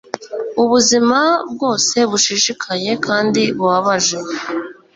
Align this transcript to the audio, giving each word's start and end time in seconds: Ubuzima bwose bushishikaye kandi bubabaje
Ubuzima 0.63 1.19
bwose 1.53 1.97
bushishikaye 2.09 2.91
kandi 3.05 3.41
bubabaje 3.57 4.17